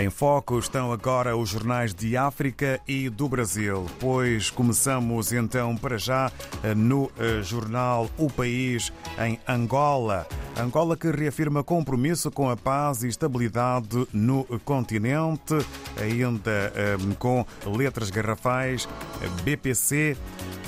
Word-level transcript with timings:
Em 0.00 0.10
foco 0.10 0.60
estão 0.60 0.92
agora 0.92 1.36
os 1.36 1.48
jornais 1.48 1.92
de 1.92 2.16
África 2.16 2.80
e 2.86 3.08
do 3.08 3.28
Brasil, 3.28 3.84
pois 3.98 4.48
começamos 4.48 5.32
então 5.32 5.76
para 5.76 5.98
já 5.98 6.30
no 6.76 7.10
eh, 7.18 7.42
jornal 7.42 8.08
O 8.16 8.30
País 8.30 8.92
em 9.18 9.40
Angola. 9.48 10.24
Angola 10.56 10.96
que 10.96 11.10
reafirma 11.10 11.64
compromisso 11.64 12.30
com 12.30 12.48
a 12.48 12.56
paz 12.56 13.02
e 13.02 13.08
estabilidade 13.08 14.06
no 14.12 14.44
continente, 14.64 15.54
ainda 16.00 16.72
eh, 16.76 16.96
com 17.18 17.44
letras 17.66 18.08
garrafais, 18.08 18.88
BPC 19.42 20.16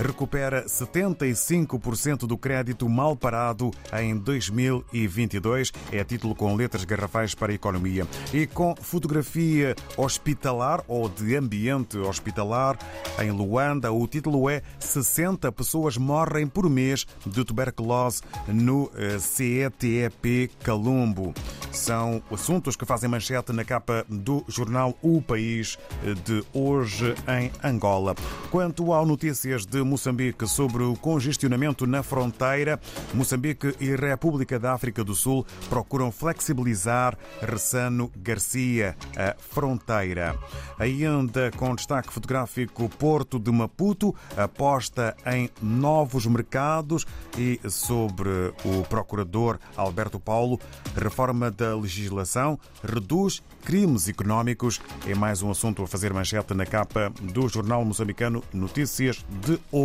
recupera 0.00 0.64
75% 0.64 2.26
do 2.26 2.38
crédito 2.38 2.88
mal 2.88 3.14
parado 3.14 3.70
em 3.92 4.16
2022. 4.16 5.72
É 5.92 6.02
título 6.02 6.34
com 6.34 6.54
letras 6.54 6.84
garrafais 6.84 7.34
para 7.34 7.52
a 7.52 7.54
economia. 7.54 8.06
E 8.32 8.46
com 8.46 8.74
fotografia 8.76 9.76
hospitalar 9.96 10.82
ou 10.88 11.08
de 11.08 11.36
ambiente 11.36 11.98
hospitalar 11.98 12.78
em 13.20 13.30
Luanda, 13.30 13.92
o 13.92 14.06
título 14.06 14.48
é 14.48 14.62
60 14.78 15.52
pessoas 15.52 15.96
morrem 15.96 16.46
por 16.46 16.68
mês 16.68 17.06
de 17.26 17.44
tuberculose 17.44 18.22
no 18.48 18.90
eh, 18.96 19.18
CETEP 19.18 20.50
Calumbo. 20.62 21.34
São 21.72 22.22
assuntos 22.32 22.74
que 22.74 22.86
fazem 22.86 23.08
manchete 23.08 23.52
na 23.52 23.64
capa 23.64 24.04
do 24.08 24.44
jornal 24.48 24.96
O 25.02 25.20
País 25.22 25.78
eh, 26.04 26.14
de 26.14 26.44
hoje 26.52 27.14
em 27.28 27.50
Angola. 27.62 28.14
Quanto 28.50 28.92
ao 28.92 29.06
notícias 29.06 29.66
de 29.66 29.82
Moçambique 29.90 30.46
sobre 30.46 30.84
o 30.84 30.94
congestionamento 30.94 31.84
na 31.84 32.00
fronteira, 32.04 32.78
Moçambique 33.12 33.74
e 33.80 33.96
República 33.96 34.56
da 34.56 34.72
África 34.72 35.02
do 35.02 35.16
Sul 35.16 35.44
procuram 35.68 36.12
flexibilizar 36.12 37.18
Ressano 37.42 38.08
Garcia, 38.16 38.96
a 39.16 39.34
fronteira. 39.36 40.38
Ainda 40.78 41.50
com 41.56 41.74
destaque 41.74 42.12
fotográfico, 42.12 42.88
Porto 42.88 43.36
de 43.40 43.50
Maputo 43.50 44.14
aposta 44.36 45.16
em 45.26 45.50
novos 45.60 46.24
mercados 46.26 47.04
e 47.36 47.58
sobre 47.68 48.30
o 48.64 48.84
procurador 48.88 49.58
Alberto 49.76 50.20
Paulo, 50.20 50.60
reforma 50.96 51.50
da 51.50 51.74
legislação 51.74 52.56
reduz 52.84 53.42
crimes 53.64 54.08
económicos. 54.08 54.80
É 55.04 55.16
mais 55.16 55.42
um 55.42 55.50
assunto 55.50 55.82
a 55.82 55.86
fazer 55.88 56.12
manchete 56.12 56.54
na 56.54 56.64
capa 56.64 57.12
do 57.20 57.48
jornal 57.48 57.84
moçambicano 57.84 58.44
Notícias 58.52 59.26
de 59.44 59.58
hoje. 59.72 59.79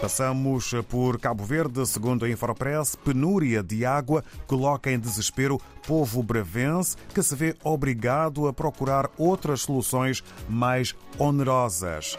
Passamos 0.00 0.72
por 0.88 1.20
Cabo 1.20 1.44
Verde, 1.44 1.86
segundo 1.86 2.24
a 2.24 2.30
Infopress, 2.30 2.96
penúria 2.96 3.62
de 3.62 3.84
água 3.84 4.24
coloca 4.46 4.90
em 4.90 4.98
desespero 4.98 5.60
povo 5.86 6.22
bravense 6.22 6.96
que 7.14 7.22
se 7.22 7.36
vê 7.36 7.54
obrigado 7.62 8.48
a 8.48 8.52
procurar 8.52 9.10
outras 9.18 9.60
soluções 9.60 10.24
mais 10.48 10.94
onerosas. 11.18 12.16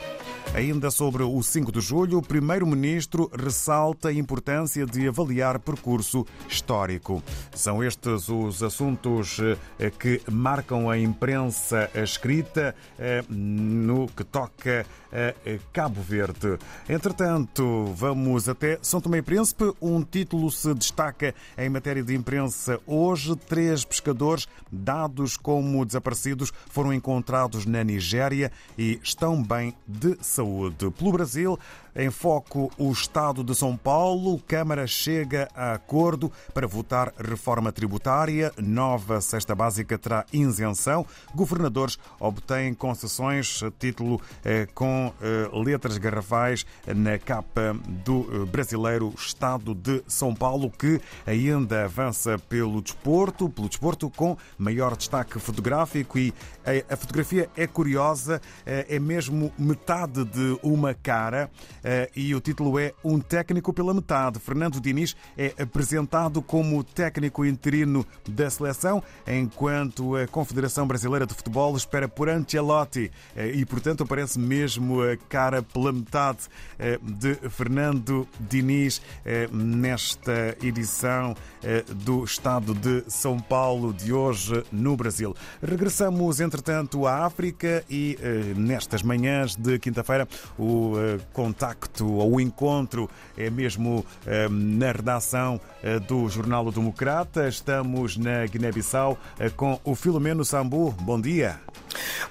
Ainda 0.54 0.92
sobre 0.92 1.24
o 1.24 1.42
5 1.42 1.72
de 1.72 1.80
julho, 1.80 2.18
o 2.18 2.22
Primeiro-Ministro 2.22 3.32
ressalta 3.34 4.10
a 4.10 4.14
importância 4.14 4.86
de 4.86 5.08
avaliar 5.08 5.60
percurso 5.60 6.26
histórico. 6.48 7.24
São 7.56 7.84
estes 7.84 8.28
os 8.28 8.62
assuntos 8.62 9.40
eh, 9.80 9.90
que 9.90 10.22
marcam 10.30 10.90
a 10.90 10.98
imprensa 10.98 11.90
escrita 11.96 12.76
eh, 13.00 13.24
no 13.30 14.08
que 14.08 14.24
toca 14.24 14.86
a 15.12 15.60
Cabo 15.74 16.02
Verde. 16.02 16.58
Entretanto, 16.88 17.86
vamos 17.96 18.48
até 18.48 18.80
São 18.82 19.02
Tomé 19.02 19.18
e 19.18 19.22
Príncipe. 19.22 19.74
Um 19.82 20.04
título 20.04 20.50
se 20.50 20.74
destaca 20.74 21.36
em 21.58 21.70
matéria 21.70 22.04
de 22.04 22.16
imprensa 22.16 22.80
hoje. 22.88 23.36
Três 23.36 23.84
pescadores 23.84 24.48
dados 24.72 25.36
como 25.36 25.86
desaparecidos 25.86 26.52
foram 26.70 26.94
encontrados 26.94 27.66
na 27.66 27.84
Nigéria 27.84 28.52
e 28.78 29.00
estão 29.04 29.42
bem 29.42 29.76
de 29.88 30.18
saúde. 30.32 30.90
Pelo 30.92 31.12
Brasil, 31.12 31.60
em 31.96 32.10
foco 32.10 32.72
o 32.78 32.92
Estado 32.92 33.44
de 33.44 33.56
São 33.56 33.76
Paulo. 33.76 34.42
Câmara 34.48 34.88
chega 34.88 35.48
a 35.56 35.74
acordo 35.74 36.32
para 36.54 36.68
votar 36.68 37.14
reforma 37.18 37.72
tributária. 37.72 38.52
Nova 38.58 39.22
cesta 39.22 39.54
básica 39.56 39.98
terá 39.98 40.26
isenção. 40.32 41.06
Governadores 41.36 41.98
obtêm 42.20 42.74
concessões, 42.74 43.62
título 43.80 44.22
eh, 44.44 44.68
com 44.74 45.14
eh, 45.22 45.50
letras 45.54 45.98
garrafais 45.98 46.66
na 46.88 47.18
capa 47.18 47.76
do 48.06 48.28
eh, 48.32 48.46
brasileiro 48.46 49.14
Estado 49.18 49.74
de 49.74 50.04
São 50.08 50.34
Paulo, 50.34 50.70
que 50.70 51.02
ainda 51.26 51.86
avança 51.86 52.38
pelo 52.38 52.82
desporto, 52.82 53.50
pelo 53.50 53.68
desporto 53.68 54.10
com 54.10 54.38
maior 54.58 54.96
destaque 54.96 55.40
fotográfico 55.40 56.18
e 56.18 56.34
a 56.90 56.96
fotografia 56.96 57.50
é 57.58 57.66
curiosa, 57.66 58.40
é 58.66 59.00
mesmo 59.00 59.52
metade 59.58 60.24
de 60.26 60.60
uma 60.62 60.94
cara. 60.94 61.50
Eh, 61.84 62.10
e 62.16 62.36
o 62.36 62.42
título 62.42 62.80
é 62.80 62.94
Um 63.04 63.20
técnico 63.20 63.74
pela 63.74 63.94
metade. 63.94 64.40
Fernando 64.40 64.80
Diniz 64.80 65.16
é 65.38 65.54
apresentado 65.62 66.42
como 66.42 66.84
técnico 66.84 67.46
interino 67.46 68.06
da 68.28 68.50
seleção, 68.50 69.04
enquanto 69.28 70.16
a 70.16 70.28
Confederação 70.28 70.88
Brasileira 70.88 71.26
de 71.26 71.34
Futebol 71.34 71.76
espera 71.76 72.08
por 72.08 72.30
Ancelotti 72.30 73.12
eh, 73.36 73.52
e, 73.56 73.66
portanto, 73.66 74.04
aparece 74.04 74.40
mesmo 74.40 75.02
a 75.02 75.18
cara 75.18 75.62
pela 75.62 75.92
metade 75.92 76.40
eh, 76.78 77.00
de 77.02 77.36
Fernando 77.50 78.28
Diniz 78.40 79.02
nesta 79.52 80.56
edição 80.62 81.36
do 82.04 82.24
Estado 82.24 82.74
de 82.74 83.04
São 83.08 83.40
Paulo 83.40 83.94
de 83.94 84.14
hoje 84.14 84.64
no 84.72 84.96
Brasil. 84.96 85.36
Regressamos, 85.62 86.40
entretanto, 86.40 87.06
à 87.06 87.26
África 87.26 87.84
e 87.90 88.18
nestas 88.56 89.04
manhãs 89.04 89.56
de 89.56 89.78
quinta-feira 89.80 90.28
o 90.58 90.96
contacto 91.72 92.06
ou 92.06 92.36
o 92.36 92.42
encontro 92.42 93.10
é 93.38 93.50
mesmo 93.50 94.06
ehm, 94.28 94.78
na 94.78 94.92
redação 94.92 95.60
eh, 95.82 96.00
do 96.00 96.28
Jornal 96.28 96.68
o 96.68 96.72
Democrata. 96.72 97.48
Estamos 97.48 98.18
na 98.18 98.46
Guiné-Bissau 98.46 99.18
eh, 99.40 99.50
com 99.50 99.80
o 99.84 99.96
Filomeno 99.96 100.44
Sambu. 100.44 100.92
Bom 101.02 101.20
dia. 101.20 101.60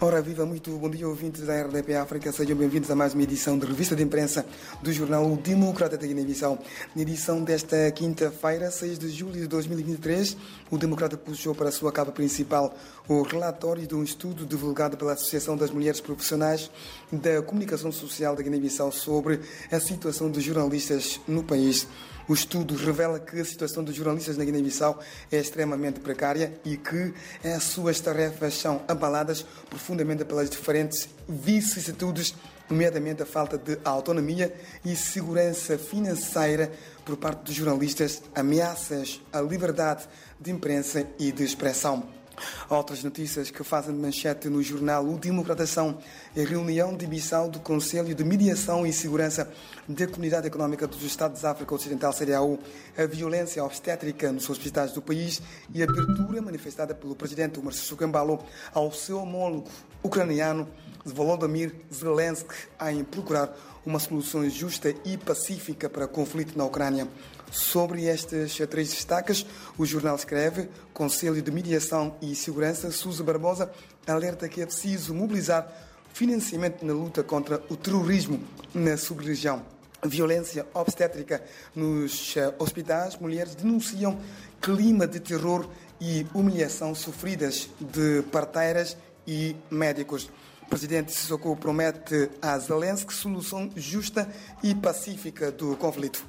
Ora, 0.01 0.23
viva 0.23 0.47
muito 0.47 0.71
bom 0.79 0.89
dia, 0.89 1.07
ouvintes 1.07 1.43
da 1.43 1.63
RDP 1.63 1.95
África. 1.95 2.33
Sejam 2.33 2.57
bem-vindos 2.57 2.91
a 2.91 2.97
mais 2.97 3.13
uma 3.13 3.23
edição 3.23 3.59
de 3.59 3.67
revista 3.67 3.95
de 3.95 4.03
imprensa 4.03 4.47
do 4.83 4.91
jornal 4.93 5.37
Democrata 5.37 5.99
da 5.99 6.07
Guiné-Bissau. 6.07 6.59
Na 6.97 7.03
edição 7.03 7.45
desta 7.45 7.91
quinta-feira, 7.91 8.71
6 8.71 8.99
de 8.99 9.11
julho 9.11 9.35
de 9.35 9.47
2023, 9.47 10.37
o 10.71 10.79
Democrata 10.79 11.17
puxou 11.19 11.55
para 11.55 11.69
a 11.69 11.73
sua 11.73 11.93
capa 11.93 12.13
principal 12.13 12.75
o 13.09 13.23
relatório 13.23 13.87
de 13.87 13.95
um 13.95 14.03
estudo 14.03 14.47
divulgado 14.47 14.97
pela 14.97 15.13
Associação 15.13 15.57
das 15.57 15.71
Mulheres 15.71 16.01
Profissionais 16.01 16.71
da 17.11 17.43
Comunicação 17.43 17.91
Social 17.91 18.37
da 18.37 18.43
Guiné-Bissau 18.43 18.93
sobre 18.93 19.41
a 19.71 19.81
situação 19.81 20.31
dos 20.31 20.43
jornalistas 20.43 21.21
no 21.27 21.43
país. 21.43 21.87
O 22.29 22.35
estudo 22.35 22.77
revela 22.77 23.19
que 23.19 23.41
a 23.41 23.45
situação 23.45 23.83
dos 23.83 23.97
jornalistas 23.97 24.37
na 24.37 24.45
Guiné-Bissau 24.45 25.01
é 25.33 25.39
extremamente 25.39 25.99
precária 25.99 26.53
e 26.65 26.77
que 26.77 27.13
as 27.45 27.65
suas 27.65 27.99
tarefas 27.99 28.55
são 28.55 28.83
abaladas 28.87 29.45
profundamente 29.69 30.25
pelas 30.25 30.49
diferentes 30.49 31.09
vicissitudes, 31.29 32.35
nomeadamente 32.69 33.23
a 33.23 33.27
falta 33.27 33.59
de 33.59 33.77
autonomia 33.85 34.55
e 34.85 34.95
segurança 34.95 35.77
financeira 35.77 36.71
por 37.05 37.17
parte 37.17 37.47
dos 37.47 37.55
jornalistas, 37.55 38.23
ameaças 38.33 39.21
à 39.33 39.41
liberdade 39.41 40.05
de 40.39 40.53
imprensa 40.53 41.05
e 41.19 41.33
de 41.33 41.43
expressão. 41.43 42.20
Outras 42.69 43.03
notícias 43.03 43.51
que 43.51 43.65
fazem 43.65 43.95
manchete 43.95 44.49
no 44.49 44.63
jornal 44.63 45.05
O 45.07 45.19
Democratação 45.19 45.99
é 46.37 46.43
reunião 46.43 46.97
de 46.97 47.07
Bissau 47.07 47.49
do 47.49 47.61
Conselho 47.61 48.15
de 48.15 48.25
Mediação 48.25 48.87
e 48.87 48.93
Segurança 48.93 49.51
da 49.89 50.07
Comunidade 50.07 50.47
Económica 50.47 50.87
dos 50.87 51.03
Estados 51.03 51.43
da 51.43 51.51
África 51.51 51.75
Ocidental, 51.75 52.13
CDAO, 52.13 52.59
a 52.97 53.07
violência 53.07 53.65
obstétrica 53.65 54.33
nos 54.33 54.49
hospitais 54.49 54.93
do 54.93 55.03
país 55.03 55.43
e 55.75 55.83
a 55.83 55.85
abertura 55.85 56.41
manifestada 56.41 56.95
pelo 56.95 57.15
presidente 57.15 57.59
Umar 57.59 57.73
Sukambalo 57.73 58.39
ao 58.73 58.93
seu 58.93 59.19
homólogo 59.19 59.69
ucraniano 60.03 60.69
Volodymyr 61.05 61.75
Zelensky 61.93 62.55
em 62.91 63.05
procurar 63.05 63.55
uma 63.85 63.99
solução 63.99 64.49
justa 64.49 64.95
e 65.05 65.17
pacífica 65.17 65.89
para 65.89 66.05
o 66.05 66.09
conflito 66.09 66.57
na 66.57 66.65
Ucrânia. 66.65 67.09
Sobre 67.51 68.07
estas 68.07 68.57
três 68.69 68.91
destacas, 68.91 69.45
o 69.77 69.85
jornal 69.85 70.17
escreve: 70.17 70.69
Conselho 70.93 71.43
de 71.43 71.51
Mediação 71.51 72.17
e 72.23 72.35
Segurança, 72.35 72.91
Sousa 72.93 73.25
Barbosa, 73.25 73.71
alerta 74.07 74.49
que 74.49 74.61
é 74.61 74.67
preciso 74.67 75.15
mobilizar 75.15 75.71
financiamento 76.13 76.85
na 76.85 76.93
luta 76.93 77.23
contra 77.23 77.63
o 77.69 77.77
terrorismo 77.77 78.43
na 78.75 78.97
sub-região. 78.97 79.63
Violência 80.03 80.67
obstétrica 80.73 81.43
nos 81.75 82.35
eh, 82.37 82.55
hospitais, 82.59 83.17
mulheres 83.19 83.55
denunciam 83.55 84.19
clima 84.61 85.07
de 85.07 85.21
terror 85.21 85.69
e 86.01 86.27
humilhação 86.33 86.95
sofridas 86.95 87.69
de 87.79 88.23
parteiras 88.33 88.97
e 89.27 89.55
médicos. 89.71 90.31
Presidente 90.71 91.11
Sissoko 91.11 91.57
promete 91.57 92.31
a 92.41 92.57
Zelensky 92.57 93.13
solução 93.13 93.69
justa 93.75 94.33
e 94.63 94.73
pacífica 94.73 95.51
do 95.51 95.77
conflito. 95.77 96.25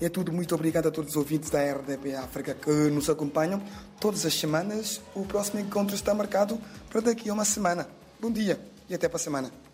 É 0.00 0.08
tudo. 0.08 0.32
Muito 0.32 0.54
obrigado 0.54 0.86
a 0.86 0.90
todos 0.90 1.10
os 1.10 1.16
ouvintes 1.16 1.50
da 1.50 1.60
RDP 1.60 2.14
África 2.14 2.54
que 2.54 2.70
nos 2.70 3.10
acompanham 3.10 3.60
todas 4.00 4.24
as 4.24 4.34
semanas. 4.34 5.02
O 5.16 5.26
próximo 5.26 5.58
encontro 5.58 5.96
está 5.96 6.14
marcado 6.14 6.58
para 6.88 7.00
daqui 7.00 7.28
a 7.28 7.32
uma 7.32 7.44
semana. 7.44 7.88
Bom 8.20 8.30
dia 8.30 8.58
e 8.88 8.94
até 8.94 9.08
para 9.08 9.16
a 9.16 9.20
semana. 9.20 9.65